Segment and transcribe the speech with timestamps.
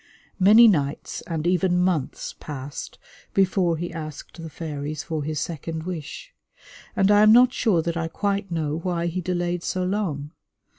[0.39, 2.97] Many nights and even months passed
[3.35, 6.33] before he asked the fairies for his second wish;
[6.95, 10.31] and I am not sure that I quite know why he delayed so long.